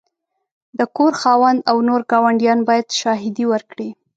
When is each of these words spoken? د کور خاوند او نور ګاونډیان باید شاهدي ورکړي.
د 0.77 0.79
کور 0.97 1.13
خاوند 1.21 1.59
او 1.69 1.77
نور 1.87 2.01
ګاونډیان 2.11 2.59
باید 2.69 2.87
شاهدي 3.01 3.45
ورکړي. 3.53 3.89